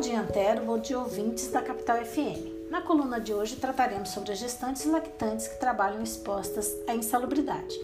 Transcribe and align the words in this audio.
Bom 0.00 0.08
dia, 0.08 0.18
Antero, 0.18 0.64
bom 0.64 0.78
dia, 0.78 0.98
ouvintes 0.98 1.50
da 1.50 1.60
Capital 1.60 2.02
FM. 2.02 2.70
Na 2.70 2.80
coluna 2.80 3.20
de 3.20 3.34
hoje 3.34 3.56
trataremos 3.56 4.08
sobre 4.08 4.32
as 4.32 4.38
gestantes 4.38 4.86
e 4.86 4.88
lactantes 4.88 5.46
que 5.46 5.60
trabalham 5.60 6.02
expostas 6.02 6.74
à 6.88 6.94
insalubridade. 6.94 7.78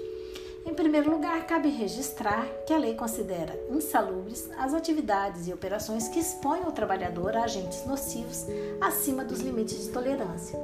Em 0.66 0.74
primeiro 0.74 1.10
lugar, 1.10 1.46
cabe 1.46 1.68
registrar 1.68 2.44
que 2.66 2.72
a 2.72 2.78
lei 2.78 2.94
considera 2.94 3.56
insalubres 3.70 4.50
as 4.58 4.74
atividades 4.74 5.46
e 5.46 5.52
operações 5.52 6.08
que 6.08 6.18
expõem 6.18 6.62
o 6.62 6.72
trabalhador 6.72 7.36
a 7.36 7.44
agentes 7.44 7.86
nocivos 7.86 8.44
acima 8.80 9.24
dos 9.24 9.40
limites 9.40 9.84
de 9.84 9.90
tolerância. 9.90 10.58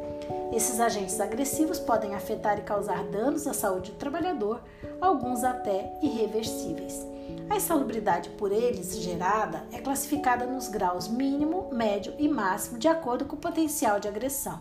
Esses 0.52 0.80
agentes 0.80 1.20
agressivos 1.20 1.78
podem 1.78 2.16
afetar 2.16 2.58
e 2.58 2.62
causar 2.62 3.04
danos 3.04 3.46
à 3.46 3.54
saúde 3.54 3.92
do 3.92 3.96
trabalhador, 3.96 4.60
alguns 5.00 5.44
até 5.44 5.96
irreversíveis. 6.02 7.06
A 7.48 7.56
insalubridade 7.56 8.28
por 8.30 8.50
eles 8.50 8.98
gerada 8.98 9.64
é 9.72 9.78
classificada 9.78 10.44
nos 10.46 10.68
graus 10.68 11.06
mínimo, 11.06 11.68
médio 11.72 12.12
e 12.18 12.28
máximo 12.28 12.78
de 12.78 12.88
acordo 12.88 13.24
com 13.24 13.36
o 13.36 13.38
potencial 13.38 14.00
de 14.00 14.08
agressão. 14.08 14.60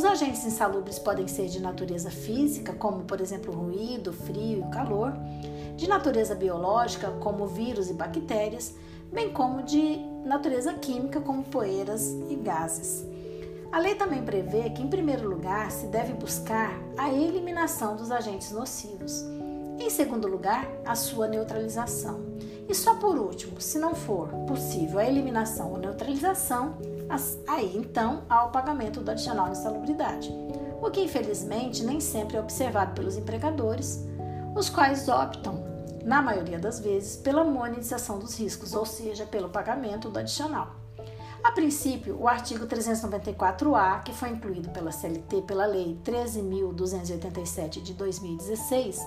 Os 0.00 0.06
agentes 0.06 0.46
insalubres 0.46 0.98
podem 0.98 1.28
ser 1.28 1.48
de 1.48 1.60
natureza 1.60 2.10
física, 2.10 2.72
como 2.72 3.04
por 3.04 3.20
exemplo 3.20 3.52
ruído, 3.52 4.14
frio 4.14 4.64
e 4.66 4.72
calor, 4.72 5.12
de 5.76 5.86
natureza 5.86 6.34
biológica, 6.34 7.10
como 7.20 7.46
vírus 7.46 7.90
e 7.90 7.92
bactérias, 7.92 8.74
bem 9.12 9.30
como 9.30 9.62
de 9.62 9.98
natureza 10.24 10.72
química, 10.72 11.20
como 11.20 11.42
poeiras 11.42 12.16
e 12.30 12.34
gases. 12.36 13.04
A 13.70 13.78
lei 13.78 13.94
também 13.94 14.22
prevê 14.22 14.70
que, 14.70 14.80
em 14.80 14.88
primeiro 14.88 15.28
lugar, 15.28 15.70
se 15.70 15.84
deve 15.88 16.14
buscar 16.14 16.72
a 16.96 17.12
eliminação 17.12 17.94
dos 17.94 18.10
agentes 18.10 18.52
nocivos. 18.52 19.22
Em 19.78 19.90
segundo 19.90 20.26
lugar, 20.26 20.66
a 20.82 20.94
sua 20.94 21.28
neutralização. 21.28 22.24
E 22.66 22.74
só 22.74 22.94
por 22.94 23.18
último, 23.18 23.60
se 23.60 23.78
não 23.78 23.94
for 23.94 24.28
possível 24.48 24.98
a 24.98 25.04
eliminação 25.04 25.72
ou 25.72 25.76
neutralização, 25.76 26.78
aí 27.46 27.76
então 27.76 28.24
há 28.28 28.44
o 28.44 28.50
pagamento 28.50 29.00
do 29.00 29.10
adicional 29.10 29.46
de 29.46 29.58
insalubridade, 29.58 30.32
o 30.80 30.90
que 30.90 31.02
infelizmente 31.02 31.82
nem 31.82 32.00
sempre 32.00 32.36
é 32.36 32.40
observado 32.40 32.94
pelos 32.94 33.16
empregadores, 33.16 34.06
os 34.54 34.70
quais 34.70 35.08
optam, 35.08 35.68
na 36.04 36.22
maioria 36.22 36.58
das 36.58 36.80
vezes, 36.80 37.16
pela 37.16 37.44
monetização 37.44 38.18
dos 38.18 38.38
riscos, 38.38 38.74
ou 38.74 38.86
seja, 38.86 39.26
pelo 39.26 39.50
pagamento 39.50 40.08
do 40.08 40.18
adicional. 40.18 40.76
A 41.42 41.52
princípio, 41.52 42.18
o 42.20 42.28
artigo 42.28 42.66
394-A, 42.66 44.00
que 44.00 44.12
foi 44.12 44.30
incluído 44.30 44.68
pela 44.70 44.92
CLT 44.92 45.42
pela 45.42 45.66
Lei 45.66 45.98
13.287 46.04 47.82
de 47.82 47.94
2016, 47.94 49.00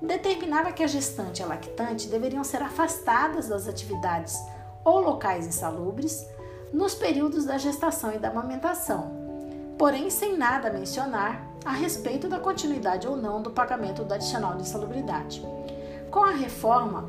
determinava 0.00 0.72
que 0.72 0.82
a 0.82 0.86
gestante 0.86 1.40
e 1.40 1.44
a 1.44 1.46
lactante 1.46 2.08
deveriam 2.08 2.44
ser 2.44 2.62
afastadas 2.62 3.48
das 3.48 3.68
atividades 3.68 4.36
ou 4.84 5.00
locais 5.00 5.46
insalubres 5.46 6.26
nos 6.72 6.94
períodos 6.94 7.44
da 7.44 7.58
gestação 7.58 8.14
e 8.14 8.18
da 8.18 8.28
amamentação, 8.28 9.10
porém 9.78 10.08
sem 10.08 10.36
nada 10.36 10.70
mencionar 10.70 11.46
a 11.64 11.72
respeito 11.72 12.28
da 12.28 12.38
continuidade 12.38 13.06
ou 13.06 13.16
não 13.16 13.42
do 13.42 13.50
pagamento 13.50 14.02
do 14.04 14.14
adicional 14.14 14.54
de 14.54 14.62
insalubridade. 14.62 15.42
Com 16.10 16.24
a 16.24 16.30
reforma, 16.30 17.08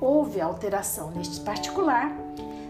houve 0.00 0.40
alteração 0.40 1.10
neste 1.10 1.40
particular, 1.40 2.12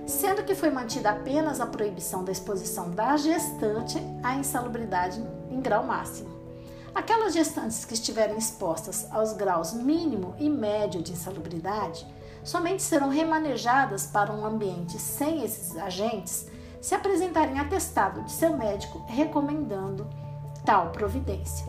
sendo 0.06 0.44
que 0.44 0.54
foi 0.54 0.70
mantida 0.70 1.10
apenas 1.10 1.60
a 1.60 1.66
proibição 1.66 2.24
da 2.24 2.30
exposição 2.30 2.90
da 2.90 3.16
gestante 3.16 3.98
à 4.22 4.34
insalubridade 4.34 5.24
em 5.50 5.60
grau 5.60 5.84
máximo. 5.84 6.34
Aquelas 6.94 7.32
gestantes 7.32 7.84
que 7.84 7.94
estiverem 7.94 8.36
expostas 8.36 9.08
aos 9.10 9.32
graus 9.32 9.72
mínimo 9.72 10.34
e 10.38 10.48
médio 10.48 11.02
de 11.02 11.12
insalubridade 11.12 12.06
somente 12.44 12.82
serão 12.82 13.08
remanejadas 13.08 14.06
para 14.06 14.32
um 14.32 14.44
ambiente 14.44 14.98
sem 14.98 15.42
esses 15.42 15.76
agentes 15.76 16.46
se 16.80 16.94
apresentarem 16.94 17.58
atestado 17.58 18.22
de 18.22 18.30
seu 18.30 18.56
médico 18.56 19.02
recomendando 19.08 20.06
tal 20.66 20.90
providência. 20.90 21.66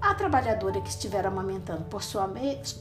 A 0.00 0.14
trabalhadora 0.14 0.82
que 0.82 0.90
estiver 0.90 1.26
amamentando 1.26 1.84
por 1.84 2.02
sua, 2.02 2.30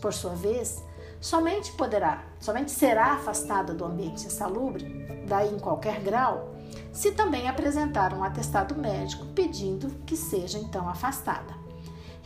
por 0.02 0.14
sua 0.14 0.36
vez, 0.36 0.84
somente 1.22 1.72
poderá, 1.72 2.22
somente 2.38 2.70
será 2.70 3.14
afastada 3.14 3.74
do 3.74 3.86
ambiente 3.86 4.26
insalubre, 4.26 5.08
daí 5.26 5.56
em 5.56 5.60
qualquer 5.60 6.02
grau, 6.02 6.54
se 6.92 7.14
também 7.14 7.48
apresentar 7.48 8.14
um 8.14 8.26
atestado 8.26 8.76
médico 8.76 9.26
pedindo 9.28 9.90
que 10.06 10.18
seja 10.18 10.60
então 10.60 10.90
afastada. 10.90 11.63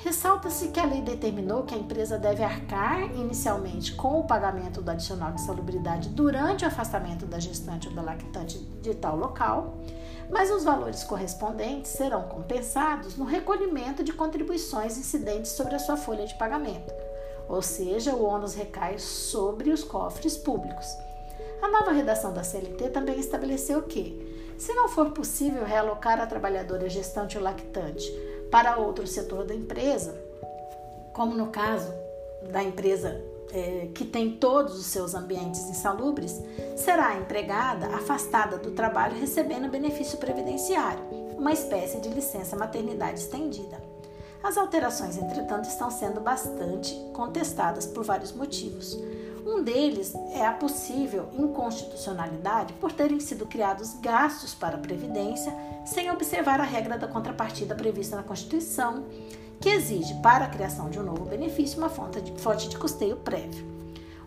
Ressalta-se 0.08 0.70
que 0.70 0.80
a 0.80 0.86
lei 0.86 1.02
determinou 1.02 1.64
que 1.64 1.76
a 1.76 1.78
empresa 1.78 2.18
deve 2.18 2.42
arcar 2.42 3.14
inicialmente 3.14 3.94
com 3.94 4.22
o 4.22 4.24
pagamento 4.24 4.82
do 4.82 4.90
adicional 4.90 5.34
de 5.34 5.42
salubridade 5.42 6.08
durante 6.08 6.64
o 6.64 6.68
afastamento 6.70 7.26
da 7.26 7.42
gestante 7.42 7.90
ou 7.90 7.94
da 7.94 8.02
lactante 8.02 8.58
de 8.58 8.96
tal 8.96 9.18
local, 9.18 9.78
mas 10.32 10.50
os 10.50 10.64
valores 10.64 11.04
correspondentes 11.04 11.92
serão 11.92 12.24
compensados 12.24 13.18
no 13.18 13.26
recolhimento 13.26 14.02
de 14.02 14.14
contribuições 14.14 14.98
incidentes 14.98 15.52
sobre 15.52 15.76
a 15.76 15.80
sua 15.80 15.98
folha 15.98 16.26
de 16.26 16.36
pagamento, 16.36 16.94
ou 17.50 17.62
seja, 17.62 18.16
o 18.16 18.24
ônus 18.24 18.56
recai 18.56 18.98
sobre 19.00 19.72
os 19.72 19.84
cofres 19.84 20.38
públicos. 20.38 20.88
A 21.62 21.68
nova 21.68 21.92
redação 21.92 22.32
da 22.32 22.46
CLT 22.46 22.92
também 22.92 23.20
estabeleceu 23.20 23.84
que, 23.84 24.56
se 24.58 24.74
não 24.74 24.88
for 24.88 25.12
possível 25.12 25.66
realocar 25.66 26.22
a 26.22 26.26
trabalhadora 26.26 26.88
gestante 26.88 27.38
ou 27.38 27.44
lactante 27.44 28.10
para 28.52 28.78
outro 28.78 29.06
setor 29.06 29.46
da 29.46 29.54
empresa, 29.54 30.16
como 31.14 31.36
no 31.36 31.48
caso 31.48 31.92
da 32.52 32.64
empresa 32.64 33.22
é, 33.52 33.90
que 33.94 34.06
tem 34.06 34.38
todos 34.38 34.78
os 34.78 34.86
seus 34.88 35.16
ambientes 35.16 35.62
insalubres, 35.70 36.42
será 36.76 37.18
empregada 37.18 37.88
afastada 37.88 38.58
do 38.58 38.72
trabalho 38.72 39.20
recebendo 39.20 39.70
benefício 39.70 40.18
previdenciário, 40.18 41.04
uma 41.38 41.54
espécie 41.54 42.00
de 42.00 42.10
licença 42.10 42.56
maternidade 42.56 43.20
estendida. 43.20 43.82
As 44.44 44.58
alterações, 44.58 45.18
entretanto, 45.18 45.68
estão 45.68 45.90
sendo 45.90 46.22
bastante 46.22 46.94
contestadas 47.14 47.86
por 47.86 48.04
vários 48.04 48.32
motivos. 48.32 48.98
Um 49.58 49.64
deles 49.64 50.14
é 50.34 50.46
a 50.46 50.52
possível 50.52 51.30
inconstitucionalidade 51.34 52.74
por 52.74 52.92
terem 52.92 53.20
sido 53.20 53.48
criados 53.48 53.96
gastos 53.96 54.54
para 54.54 54.76
a 54.76 54.80
Previdência 54.80 55.52
sem 55.84 56.12
observar 56.12 56.62
a 56.62 56.64
regra 56.64 56.96
da 56.96 57.08
contrapartida 57.08 57.74
prevista 57.74 58.16
na 58.16 58.22
Constituição, 58.22 59.06
que 59.60 59.70
exige 59.70 60.14
para 60.22 60.46
a 60.46 60.48
criação 60.48 60.92
de 60.92 61.00
um 61.00 61.04
novo 61.04 61.26
benefício 61.26 61.80
uma 61.80 61.90
fonte 61.90 62.22
de, 62.22 62.40
fonte 62.40 62.70
de 62.70 62.78
custeio 62.78 63.18
prévio. 63.18 63.66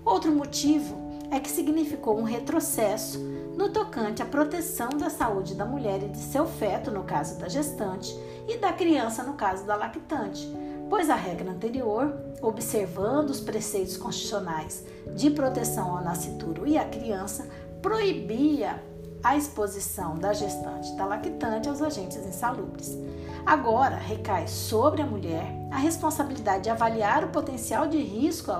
Outro 0.04 0.32
motivo 0.32 0.96
é 1.30 1.38
que 1.38 1.48
significou 1.48 2.18
um 2.18 2.24
retrocesso 2.24 3.20
no 3.56 3.68
tocante 3.68 4.22
à 4.22 4.26
proteção 4.26 4.88
da 4.88 5.10
saúde 5.10 5.54
da 5.54 5.64
mulher 5.64 6.02
e 6.02 6.08
de 6.08 6.18
seu 6.18 6.44
feto, 6.44 6.90
no 6.90 7.04
caso 7.04 7.38
da 7.38 7.48
gestante, 7.48 8.12
e 8.48 8.56
da 8.56 8.72
criança, 8.72 9.22
no 9.22 9.34
caso 9.34 9.64
da 9.64 9.76
lactante 9.76 10.44
pois 10.90 11.08
a 11.08 11.14
regra 11.14 11.52
anterior, 11.52 12.12
observando 12.42 13.30
os 13.30 13.40
preceitos 13.40 13.96
constitucionais 13.96 14.84
de 15.14 15.30
proteção 15.30 15.96
ao 15.96 16.02
nascituro 16.02 16.66
e 16.66 16.76
à 16.76 16.84
criança, 16.84 17.48
proibia 17.80 18.82
a 19.22 19.36
exposição 19.36 20.18
da 20.18 20.32
gestante 20.32 20.92
da 20.96 21.04
lactante 21.04 21.68
aos 21.68 21.80
agentes 21.80 22.16
insalubres. 22.16 22.98
Agora 23.46 23.96
recai 23.96 24.48
sobre 24.48 25.00
a 25.00 25.06
mulher 25.06 25.46
a 25.70 25.76
responsabilidade 25.76 26.64
de 26.64 26.70
avaliar 26.70 27.22
o 27.22 27.28
potencial 27.28 27.86
de 27.86 27.98
risco 27.98 28.50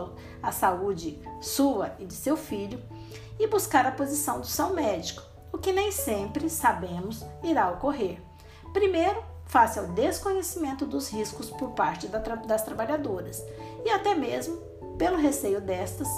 à 0.41 0.53
saúde 0.53 1.21
sua 1.41 1.93
e 1.99 2.05
de 2.05 2.15
seu 2.15 2.37
filho 2.37 2.81
e 3.41 3.47
buscar 3.49 3.87
a 3.87 3.93
posição 3.93 4.41
do 4.41 4.47
seu 4.47 4.71
médico, 4.73 5.23
o 5.53 5.59
que 5.59 5.73
nem 5.73 5.91
sempre 5.91 6.49
sabemos 6.49 7.25
irá 7.43 7.71
ocorrer. 7.71 8.23
Primeiro, 8.73 9.21
face 9.51 9.81
ao 9.81 9.87
desconhecimento 9.89 10.87
dos 10.87 11.09
riscos 11.09 11.51
por 11.51 11.71
parte 11.71 12.07
das 12.47 12.63
trabalhadoras 12.63 13.45
e 13.85 13.91
até 13.91 14.15
mesmo 14.15 14.57
pelo 14.97 15.17
receio 15.17 15.61
destas 15.61 16.09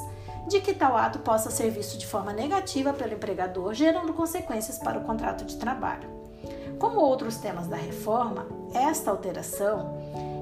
de 0.46 0.60
que 0.60 0.74
tal 0.74 0.96
ato 0.96 1.20
possa 1.20 1.50
ser 1.50 1.70
visto 1.70 1.96
de 1.96 2.06
forma 2.06 2.32
negativa 2.32 2.92
pelo 2.92 3.14
empregador, 3.14 3.72
gerando 3.72 4.12
consequências 4.12 4.78
para 4.78 4.98
o 4.98 5.04
contrato 5.04 5.44
de 5.44 5.56
trabalho. 5.56 6.10
Como 6.78 7.00
outros 7.00 7.36
temas 7.36 7.68
da 7.68 7.76
reforma, 7.76 8.46
esta 8.74 9.10
alteração 9.10 9.96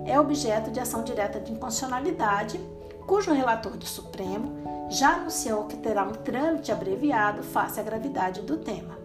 é 0.06 0.18
objeto 0.18 0.70
de 0.70 0.80
ação 0.80 1.04
direta 1.04 1.38
de 1.38 1.52
inconstitucionalidade, 1.52 2.58
cujo 3.06 3.32
relator 3.32 3.76
do 3.76 3.86
Supremo 3.86 4.88
já 4.88 5.16
anunciou 5.16 5.64
que 5.64 5.76
terá 5.76 6.02
um 6.02 6.12
trâmite 6.12 6.72
abreviado 6.72 7.42
face 7.42 7.78
à 7.78 7.82
gravidade 7.82 8.40
do 8.40 8.56
tema. 8.56 8.98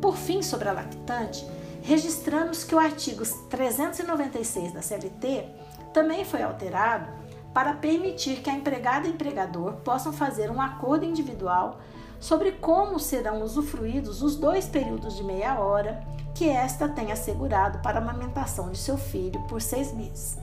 Por 0.00 0.16
fim, 0.16 0.42
sobre 0.42 0.68
a 0.68 0.72
lactante, 0.72 1.44
registramos 1.84 2.64
que 2.64 2.74
o 2.74 2.78
artigo 2.78 3.22
396 3.50 4.72
da 4.72 4.80
CLT 4.80 5.46
também 5.92 6.24
foi 6.24 6.42
alterado 6.42 7.06
para 7.52 7.74
permitir 7.74 8.40
que 8.40 8.48
a 8.48 8.54
empregada 8.54 9.06
e 9.06 9.10
empregador 9.10 9.74
possam 9.84 10.12
fazer 10.12 10.50
um 10.50 10.60
acordo 10.60 11.04
individual 11.04 11.78
sobre 12.18 12.52
como 12.52 12.98
serão 12.98 13.42
usufruídos 13.42 14.22
os 14.22 14.34
dois 14.34 14.66
períodos 14.66 15.14
de 15.14 15.22
meia 15.22 15.58
hora 15.60 16.02
que 16.34 16.48
esta 16.48 16.88
tem 16.88 17.12
assegurado 17.12 17.78
para 17.80 17.98
a 17.98 18.02
amamentação 18.02 18.72
de 18.72 18.78
seu 18.78 18.96
filho 18.96 19.40
por 19.42 19.60
seis 19.60 19.92
meses. 19.92 20.38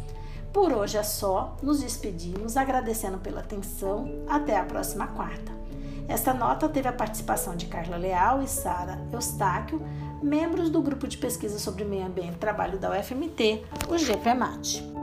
Por 0.53 0.71
hoje 0.71 0.97
é 0.97 1.03
só, 1.03 1.57
nos 1.61 1.81
despedimos 1.81 2.55
agradecendo 2.55 3.17
pela 3.17 3.39
atenção. 3.39 4.23
Até 4.29 4.57
a 4.57 4.63
próxima 4.63 5.07
quarta. 5.07 5.51
Esta 6.07 6.33
nota 6.33 6.67
teve 6.67 6.87
a 6.87 6.93
participação 6.93 7.55
de 7.55 7.67
Carla 7.67 7.95
Leal 7.95 8.41
e 8.41 8.47
Sara 8.47 8.99
Eustáquio, 9.13 9.81
membros 10.21 10.69
do 10.69 10.81
grupo 10.81 11.07
de 11.07 11.17
pesquisa 11.17 11.59
sobre 11.59 11.83
meio 11.83 12.05
ambiente 12.05 12.35
e 12.35 12.37
trabalho 12.37 12.77
da 12.77 12.91
UFMT, 12.91 13.63
o 13.89 13.97
GPMAT. 13.97 15.00